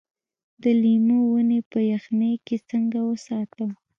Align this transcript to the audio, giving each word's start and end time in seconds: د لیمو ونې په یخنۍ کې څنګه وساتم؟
د 0.61 0.63
لیمو 0.81 1.19
ونې 1.31 1.59
په 1.71 1.79
یخنۍ 1.91 2.33
کې 2.45 2.55
څنګه 2.69 2.99
وساتم؟ 3.09 3.71